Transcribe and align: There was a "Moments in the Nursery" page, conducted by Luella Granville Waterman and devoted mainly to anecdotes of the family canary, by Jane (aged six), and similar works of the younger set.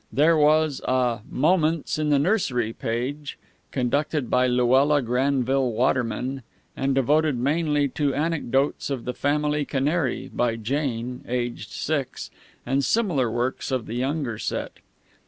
There 0.11 0.35
was 0.35 0.81
a 0.85 1.19
"Moments 1.29 1.99
in 1.99 2.09
the 2.09 2.17
Nursery" 2.17 2.73
page, 2.73 3.37
conducted 3.69 4.31
by 4.31 4.47
Luella 4.47 4.99
Granville 5.03 5.71
Waterman 5.73 6.41
and 6.75 6.95
devoted 6.95 7.37
mainly 7.37 7.87
to 7.89 8.11
anecdotes 8.15 8.89
of 8.89 9.05
the 9.05 9.13
family 9.13 9.63
canary, 9.63 10.27
by 10.33 10.55
Jane 10.55 11.23
(aged 11.27 11.69
six), 11.69 12.31
and 12.65 12.83
similar 12.83 13.29
works 13.29 13.69
of 13.69 13.85
the 13.85 13.93
younger 13.95 14.39
set. 14.39 14.79